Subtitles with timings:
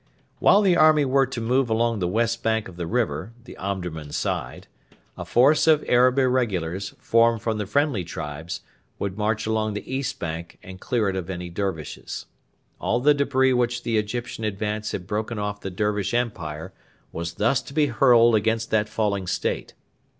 [0.39, 4.11] While the army were to move along the west bank of the river the Omdurman
[4.11, 4.65] side
[5.15, 8.61] a force of Arab irregulars, formed from the friendly tribes,
[8.97, 12.25] would march along the east bank and clear it of any Dervishes.
[12.79, 16.73] All the debris which the Egyptian advance had broken off the Dervish Empire
[17.11, 19.75] was thus to be hurled against that falling State.